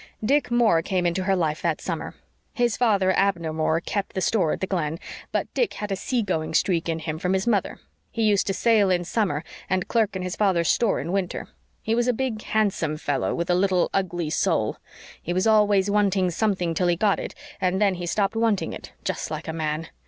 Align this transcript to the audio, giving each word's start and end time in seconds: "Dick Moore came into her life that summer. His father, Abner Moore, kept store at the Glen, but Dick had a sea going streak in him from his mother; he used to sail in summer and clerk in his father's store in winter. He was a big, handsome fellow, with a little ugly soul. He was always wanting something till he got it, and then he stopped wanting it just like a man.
"Dick 0.25 0.49
Moore 0.49 0.81
came 0.81 1.05
into 1.05 1.25
her 1.25 1.35
life 1.35 1.61
that 1.61 1.79
summer. 1.79 2.15
His 2.53 2.75
father, 2.75 3.11
Abner 3.11 3.53
Moore, 3.53 3.79
kept 3.79 4.19
store 4.23 4.51
at 4.53 4.59
the 4.59 4.65
Glen, 4.65 4.97
but 5.31 5.45
Dick 5.53 5.75
had 5.75 5.91
a 5.91 5.95
sea 5.95 6.23
going 6.23 6.55
streak 6.55 6.89
in 6.89 6.97
him 6.97 7.19
from 7.19 7.33
his 7.33 7.45
mother; 7.45 7.79
he 8.09 8.23
used 8.23 8.47
to 8.47 8.53
sail 8.55 8.89
in 8.89 9.03
summer 9.03 9.43
and 9.69 9.87
clerk 9.87 10.15
in 10.15 10.23
his 10.23 10.35
father's 10.35 10.69
store 10.69 10.99
in 10.99 11.11
winter. 11.11 11.49
He 11.83 11.93
was 11.93 12.07
a 12.07 12.13
big, 12.13 12.41
handsome 12.41 12.97
fellow, 12.97 13.35
with 13.35 13.51
a 13.51 13.53
little 13.53 13.91
ugly 13.93 14.31
soul. 14.31 14.77
He 15.21 15.33
was 15.33 15.45
always 15.45 15.87
wanting 15.91 16.31
something 16.31 16.73
till 16.73 16.87
he 16.87 16.95
got 16.95 17.19
it, 17.19 17.35
and 17.61 17.79
then 17.79 17.93
he 17.93 18.07
stopped 18.07 18.35
wanting 18.35 18.73
it 18.73 18.93
just 19.03 19.29
like 19.29 19.47
a 19.47 19.53
man. 19.53 19.89